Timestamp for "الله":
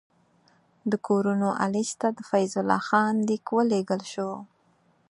2.61-2.81